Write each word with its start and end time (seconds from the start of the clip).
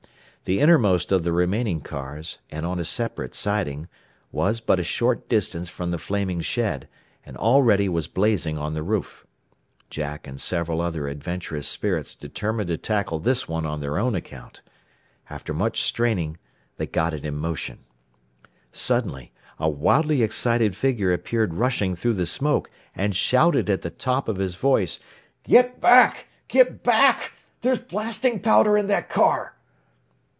The 0.43 0.59
innermost 0.59 1.11
of 1.13 1.23
the 1.23 1.31
remaining 1.31 1.81
cars, 1.81 2.39
and 2.49 2.65
on 2.65 2.79
a 2.79 2.83
separate 2.83 3.35
siding, 3.35 3.87
was 4.31 4.59
but 4.59 4.79
a 4.79 4.83
short 4.83 5.29
distance 5.29 5.69
from 5.69 5.91
the 5.91 5.99
flaming 5.99 6.41
shed, 6.41 6.89
and 7.23 7.37
already 7.37 7.87
was 7.87 8.07
blazing 8.07 8.57
on 8.57 8.73
the 8.73 8.81
roof. 8.83 9.25
Jack 9.91 10.25
and 10.27 10.41
several 10.41 10.81
other 10.81 11.07
adventurous 11.07 11.67
spirits 11.67 12.15
determined 12.15 12.67
to 12.69 12.77
tackle 12.77 13.19
this 13.19 13.47
one 13.47 13.67
on 13.67 13.79
their 13.81 13.99
own 13.99 14.13
account. 14.15 14.63
After 15.29 15.53
much 15.53 15.83
straining 15.83 16.37
they 16.77 16.87
got 16.87 17.13
it 17.13 17.23
in 17.23 17.35
motion. 17.35 17.85
Suddenly 18.73 19.31
a 19.59 19.69
wildly 19.69 20.23
excited 20.23 20.75
figure 20.75 21.13
appeared 21.13 21.53
rushing 21.53 21.95
through 21.95 22.15
the 22.15 22.25
smoke, 22.25 22.69
and 22.95 23.15
shouted 23.15 23.69
at 23.69 23.83
the 23.83 23.91
top 23.91 24.27
of 24.27 24.37
his 24.37 24.55
voice, 24.55 24.99
"Get 25.43 25.79
back! 25.79 26.27
Get 26.47 26.83
back! 26.83 27.33
There's 27.61 27.79
blasting 27.79 28.39
powder 28.39 28.75
in 28.75 28.87
that 28.87 29.07
car!" 29.07 29.55